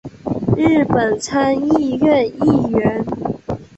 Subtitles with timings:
[0.57, 3.05] 日本参议院议员。